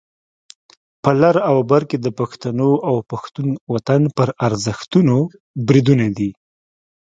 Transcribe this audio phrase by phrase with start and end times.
[1.03, 5.17] په لر او بر کې د پښتنو او پښتون وطن پر ارزښتونو
[5.67, 6.29] بریدونه دي.